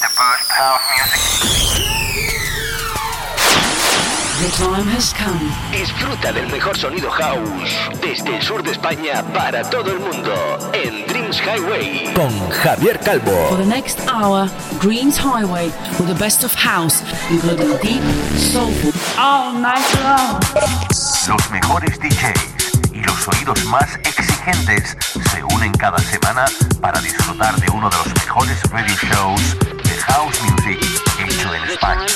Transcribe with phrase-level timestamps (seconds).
[0.00, 1.28] the best house music.
[4.38, 5.50] The time has come.
[5.72, 10.32] Disfruta del mejor sonido house desde el sur de España para todo el mundo
[10.72, 13.48] en Dreams Highway con Javier Calvo.
[13.48, 14.48] For the next hour,
[14.80, 18.02] Dreams Highway with the best of house, including deep,
[18.36, 20.38] soulful, all night long.
[21.26, 24.96] Los mejores DJs y los oídos más exigentes
[25.32, 26.44] se unen cada semana
[26.80, 29.77] para disfrutar de uno de los mejores radio shows de
[30.08, 30.78] house music
[31.18, 32.06] hecho en España.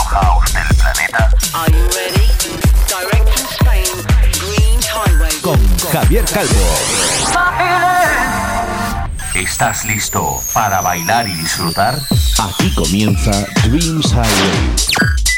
[0.09, 1.29] house del planeta.
[1.53, 2.27] Are you ready?
[2.87, 3.85] Direct from Spain,
[4.33, 5.31] Dreams Highway.
[5.41, 5.59] Con
[5.91, 6.67] Javier Calvo.
[9.35, 11.99] ¿Estás listo para bailar y disfrutar?
[12.39, 13.31] aquí comienza
[13.63, 15.28] Dreams Highway.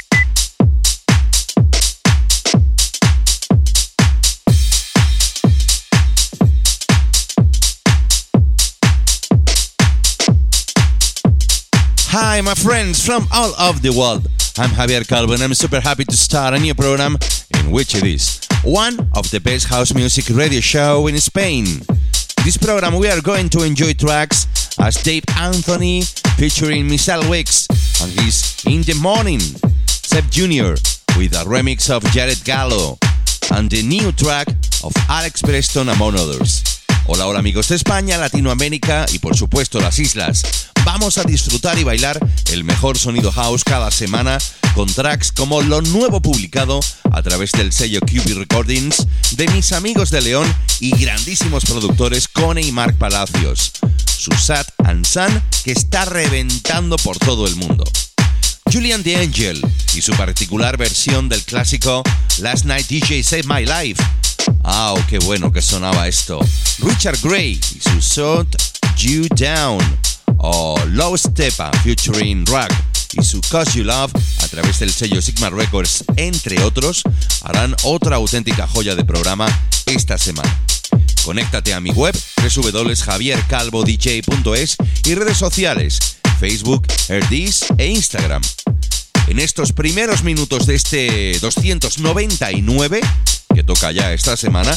[12.14, 14.28] Hi, my friends from all over the world.
[14.58, 17.16] I'm Javier Calvo and I'm super happy to start a new program
[17.58, 21.64] in which it is one of the best house music radio show in Spain.
[22.44, 24.46] This program we are going to enjoy tracks
[24.78, 26.02] as Dave Anthony
[26.36, 27.66] featuring Michelle Wicks
[28.04, 29.40] and his In the Morning,
[29.88, 30.76] Seb Jr.
[31.16, 32.98] with a remix of Jared Gallo
[33.54, 34.50] and the new track
[34.84, 36.62] of Alex Preston among others.
[37.08, 40.71] Hola, hola amigos de España, Latinoamérica y por supuesto las islas.
[40.86, 42.20] Vamos a disfrutar y bailar
[42.52, 44.40] el mejor sonido house cada semana
[44.74, 46.80] con tracks como lo nuevo publicado
[47.12, 52.62] a través del sello QB Recordings de mis amigos de León y grandísimos productores Cone
[52.62, 53.74] y Mark Palacios.
[54.06, 57.84] Susat and Sun que está reventando por todo el mundo.
[58.72, 59.62] Julian the Angel
[59.94, 62.04] y su particular versión del clásico
[62.40, 64.02] Last Night DJ Saved My Life.
[64.64, 66.40] Ah, qué bueno que sonaba esto.
[66.80, 68.56] Richard Gray y su Shut
[68.98, 70.01] You Down.
[70.44, 72.72] O Low Stepa featuring Rag
[73.14, 77.04] y su Cause You Love a través del sello Sigma Records, entre otros,
[77.44, 79.46] harán otra auténtica joya de programa
[79.86, 80.60] esta semana.
[81.24, 88.42] Conéctate a mi web www.javiercalvodj.es y redes sociales Facebook, Herdis e Instagram.
[89.28, 93.02] En estos primeros minutos de este 299,
[93.54, 94.76] que toca ya esta semana,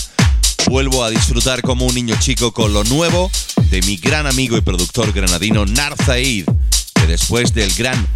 [0.66, 3.30] vuelvo a disfrutar como un niño chico con lo nuevo
[3.74, 6.46] de mi gran amigo y productor granadino Nar Zaid,
[6.94, 8.06] que después del gran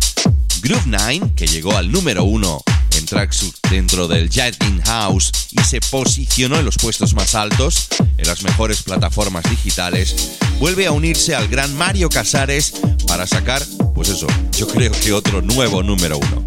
[0.62, 2.62] Groove 9, que llegó al número uno
[2.96, 7.88] en Tracksuit dentro del Jacking House y se posicionó en los puestos más altos
[8.18, 12.74] en las mejores plataformas digitales, vuelve a unirse al gran Mario Casares
[13.08, 13.60] para sacar,
[13.96, 16.44] pues eso, yo creo que otro nuevo número uno.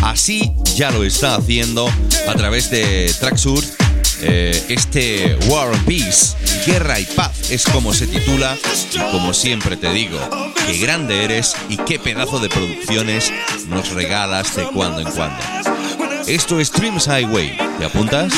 [0.00, 1.86] Así ya lo está haciendo
[2.26, 3.64] a través de Tracksuit.
[4.22, 8.56] Eh, este War Peace, Guerra y Paz, es como se titula.
[8.94, 10.18] Y como siempre te digo,
[10.66, 13.32] qué grande eres y qué pedazo de producciones
[13.68, 15.42] nos regalas de cuando en cuando.
[16.26, 17.56] Esto es Dreams Highway.
[17.78, 18.32] ¿Te apuntas?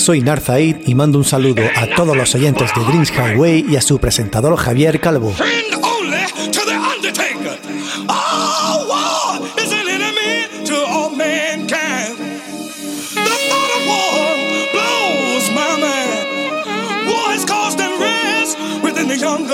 [0.00, 3.82] Soy Narzaid y mando un saludo a todos los oyentes de Dreams Highway y a
[3.82, 5.34] su presentador Javier Calvo.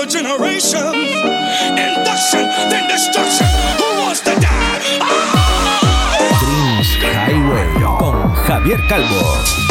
[0.09, 0.95] generation.
[1.75, 3.47] Induction, then destruction.
[3.77, 4.79] Who wants to die?
[6.39, 9.66] Dreams Highway con Javier Calvo.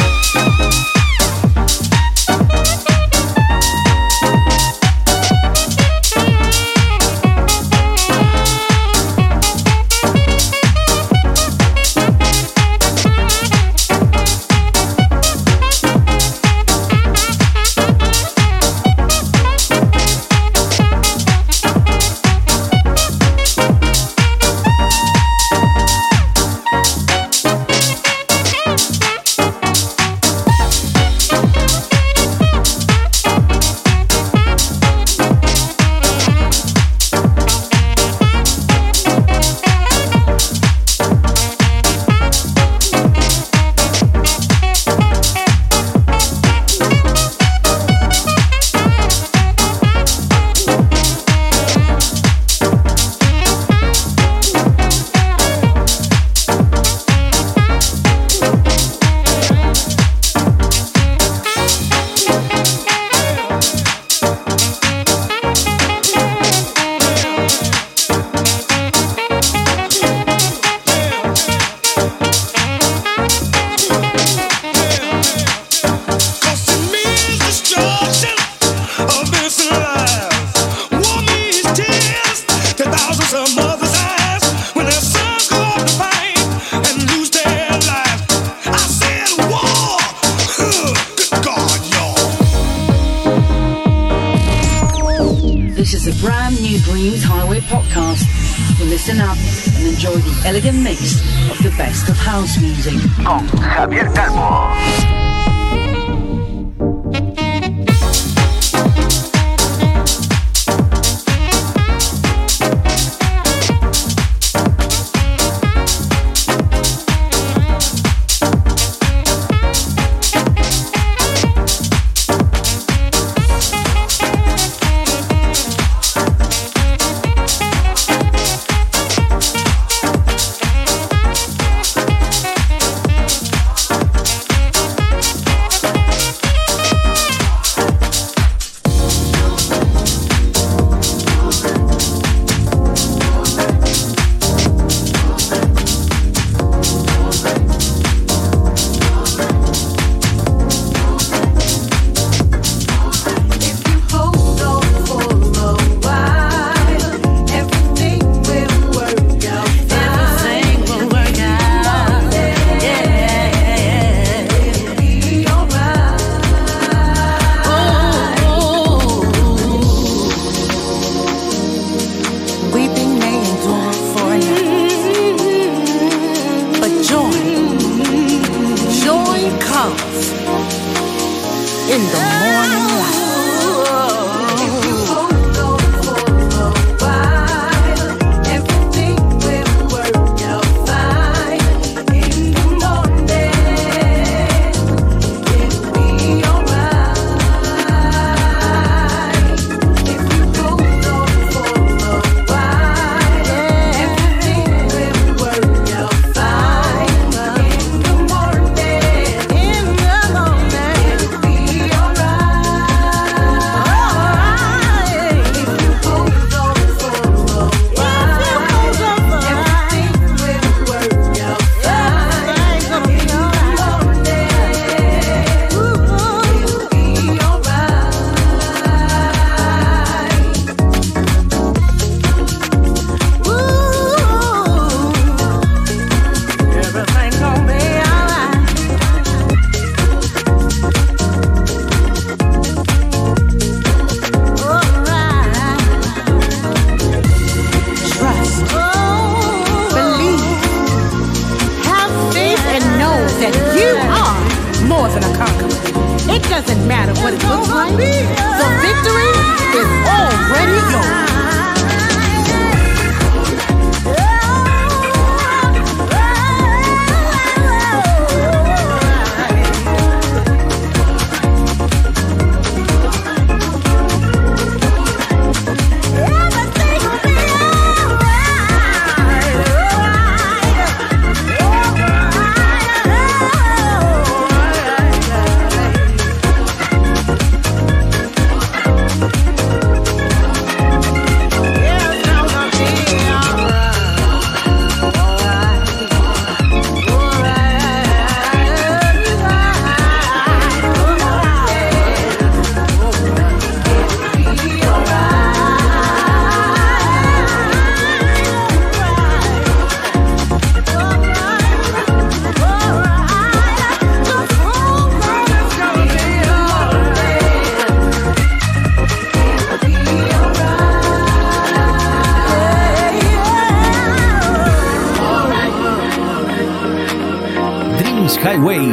[181.96, 182.26] 랜덤.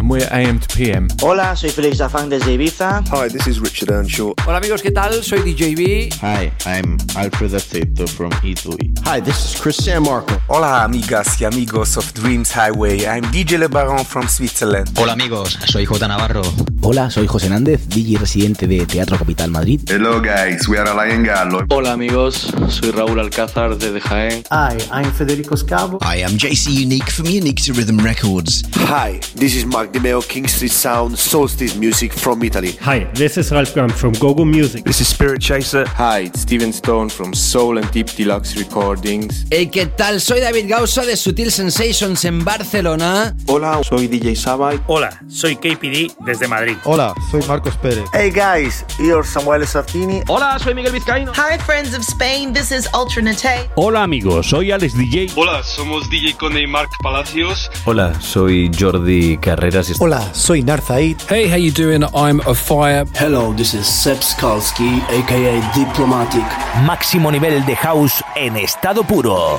[0.00, 1.08] And we're AM to PM.
[1.20, 3.04] Hola, soy Felix Zafang desde Ibiza.
[3.12, 4.32] Hi, this is Richard Earnshaw.
[4.46, 5.22] Hola amigos, ¿qué tal?
[5.22, 6.14] Soy DJB.
[6.22, 8.94] Hi, I'm Alfred Aceto from Italy.
[9.04, 10.40] Hi, this is Chris Marco.
[10.46, 13.04] Hola amigas y amigos of Dreams Highway.
[13.06, 14.88] I'm DJ Le Baron from Switzerland.
[14.96, 16.44] Hola amigos, soy J Navarro.
[16.80, 19.82] Hola, soy José Nández, DJ residente de Teatro Capital Madrid.
[19.86, 21.66] Hello guys, we are Alain Gallo.
[21.68, 24.44] Hola amigos, soy Raúl Alcázar desde Jaén.
[24.50, 25.98] Hi, I'm Federico Scavo.
[26.00, 28.62] I am JC Unique from Unique to Rhythm Records.
[28.88, 32.72] Hi, this is Mark Dimeo, King Street Sound, Solstice Music from Italy.
[32.80, 34.84] Hi, this is Ralph Graham from Gogo Music.
[34.84, 35.86] This is Spirit Chaser.
[35.86, 39.46] Hi, it's Steven Stone from Soul and Deep Deluxe Recordings.
[39.50, 40.20] Hey, ¿qué tal?
[40.20, 43.34] Soy David Gausa de Sutil Sensations en Barcelona.
[43.46, 44.80] Hola, soy DJ Sabai.
[44.86, 46.76] Hola, soy KPD desde Madrid.
[46.84, 48.04] Hola, soy Marcos Pérez.
[48.12, 50.22] Hey guys, you're Samuel Sartini.
[50.28, 51.32] Hola, soy Miguel Vizcaíno.
[51.34, 53.70] Hi friends of Spain, this is Ultra Nate.
[53.76, 55.32] Hola amigos, soy Alex DJ.
[55.36, 57.70] Hola, somos DJ Conde y Mark Palacios.
[57.84, 59.36] Hola, soy Jordi
[59.70, 60.00] Carreras.
[60.00, 61.22] Hola, soy Narzaid.
[61.28, 62.02] Hey, how you doing?
[62.14, 63.04] I'm a fire.
[63.14, 66.44] Hello, this is Seb Skalski, aka Diplomatic.
[66.84, 69.58] Máximo nivel de house en estado puro.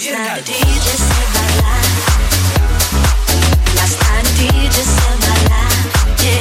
[0.00, 0.42] Last time
[4.38, 5.84] DJ said my life,
[6.24, 6.40] yeah.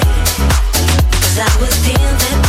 [1.12, 2.49] Cause I was dealing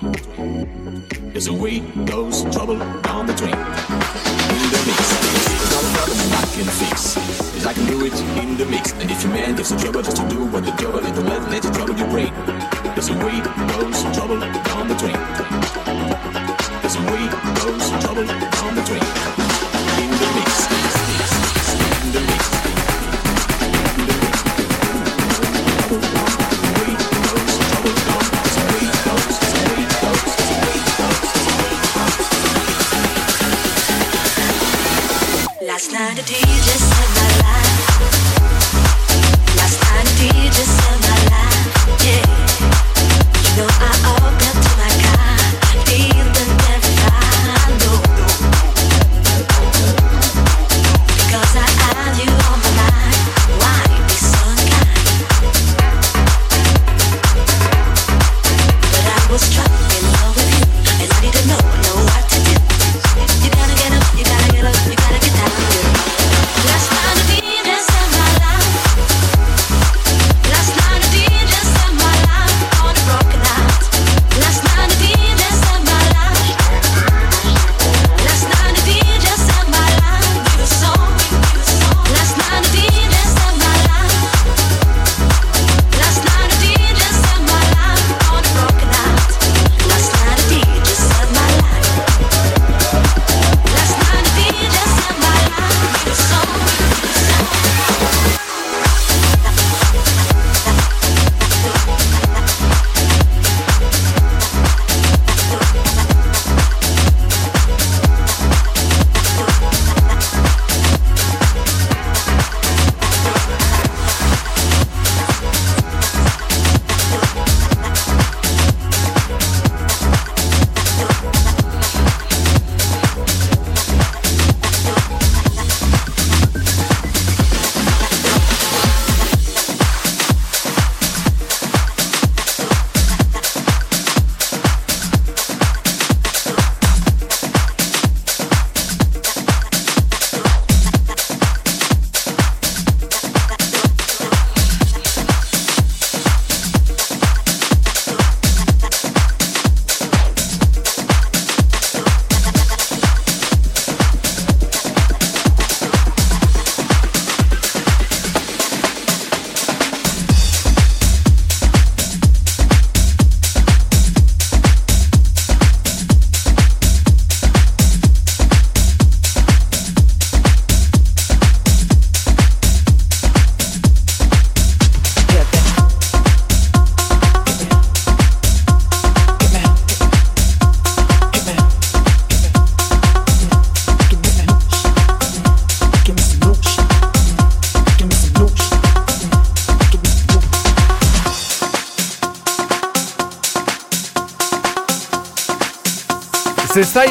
[0.00, 3.50] There's a way goes trouble down the drain.
[3.50, 5.00] In the mix,
[5.34, 7.16] it's not a problem I can fix.
[7.56, 8.92] Is I can do it in the mix.
[8.92, 11.26] And if your man gives a trouble just to do what the trouble and don't
[11.26, 12.32] let, let trouble your brain.
[12.94, 13.40] There's a way
[13.74, 15.18] goes trouble down the drain.
[16.80, 17.47] There's a way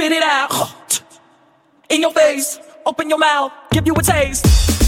[0.00, 1.02] Spit it out
[1.90, 2.58] in your face.
[2.86, 4.79] Open your mouth, give you a taste.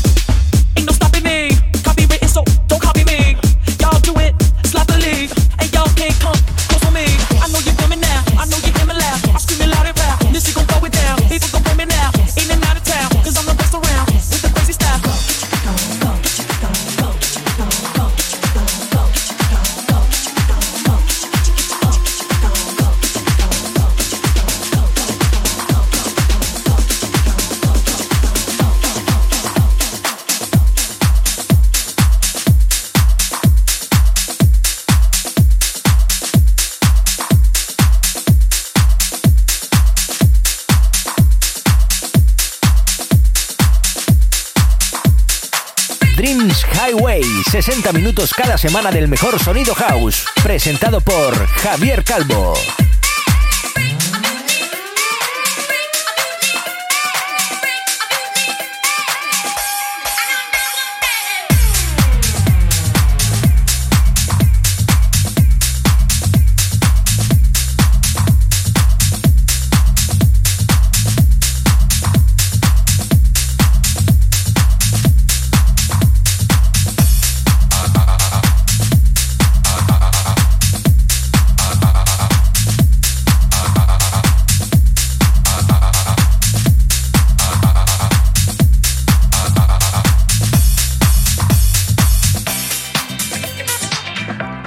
[46.22, 52.54] Dreams Highway, 60 minutos cada semana del mejor sonido house, presentado por Javier Calvo.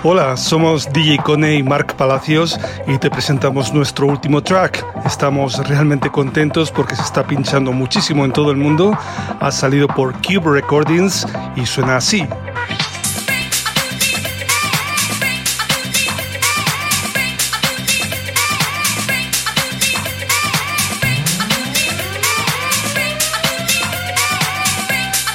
[0.08, 4.86] Hola, somos DJ Cone y Mark Palacios y te presentamos nuestro último track.
[5.03, 8.95] Estamos realmente contentos porque se está pinchando muchísimo en todo el mundo.
[9.39, 11.26] Ha salido por Cube Recordings
[11.56, 12.24] y suena así.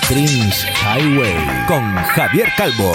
[0.08, 0.64] Dreams
[0.94, 2.92] Highway con Javier Calvo.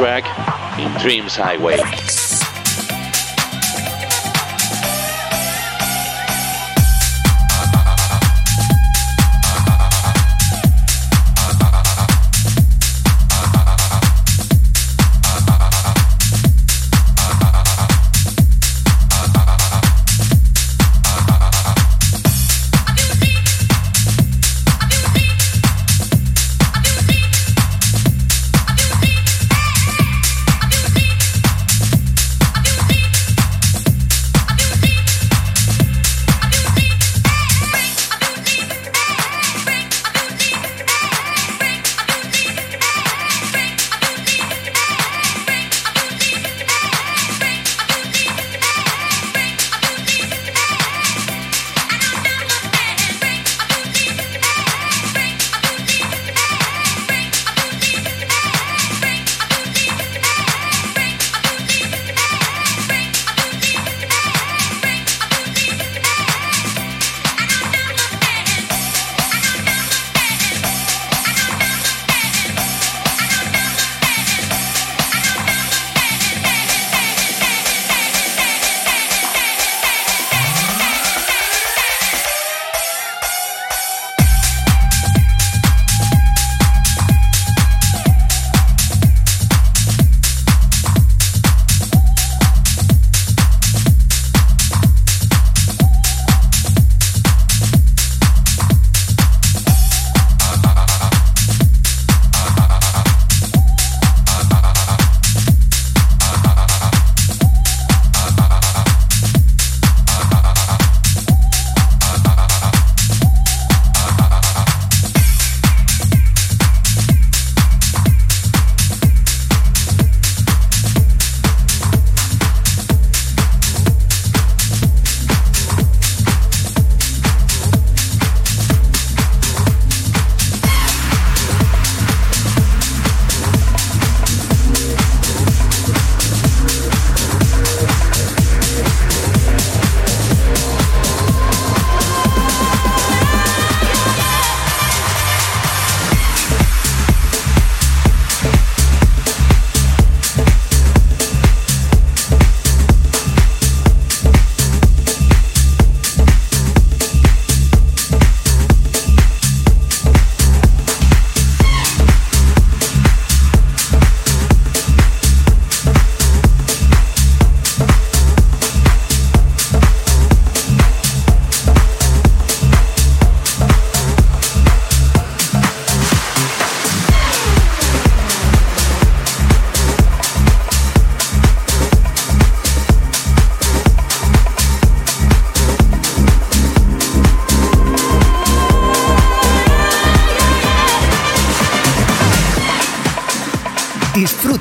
[0.00, 0.24] Track
[0.78, 1.99] in Dreams Highway.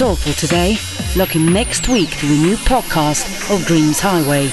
[0.00, 0.76] All for today.
[1.16, 4.44] Looking next week to a new podcast of Dreams Highway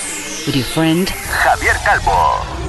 [0.45, 2.62] with your friend Javier Calvo.